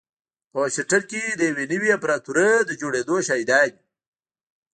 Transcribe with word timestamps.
په 0.51 0.57
واشنګټن 0.61 1.03
کې 1.11 1.23
د 1.39 1.41
يوې 1.49 1.65
نوې 1.71 1.89
امپراتورۍ 1.95 2.51
د 2.65 2.71
جوړېدو 2.81 3.15
شاهدان 3.27 3.65
يو. 3.71 3.77